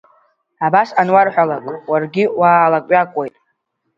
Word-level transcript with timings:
Абас 0.65 0.89
ануарҳәалак, 1.01 1.63
уаргьы 1.89 2.25
уаалакҩакуеит. 2.39 3.35